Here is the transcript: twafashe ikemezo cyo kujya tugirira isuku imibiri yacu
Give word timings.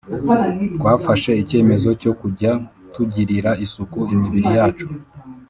twafashe 0.75 1.31
ikemezo 1.41 1.89
cyo 2.01 2.11
kujya 2.19 2.51
tugirira 2.93 3.51
isuku 3.65 3.99
imibiri 4.13 4.49
yacu 4.57 4.87